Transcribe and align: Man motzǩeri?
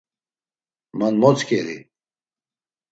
Man 0.97 1.13
motzǩeri? 1.21 1.77